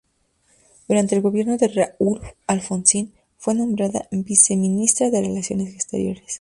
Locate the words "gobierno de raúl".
1.21-2.21